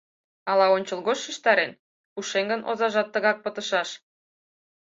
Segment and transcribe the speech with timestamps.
[0.51, 1.71] Ала ончылгоч шижтарен:
[2.13, 3.89] пушеҥгын озажат тыгак пытышаш.